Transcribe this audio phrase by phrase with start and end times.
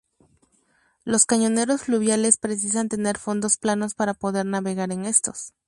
[1.05, 5.53] Los cañoneros fluviales precisan tener fondos planos para poder navegar en estos.